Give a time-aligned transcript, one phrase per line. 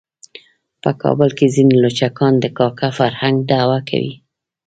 [0.81, 4.13] په کابل کې ځینې لچکان د کاکه فرهنګ دعوه کوي.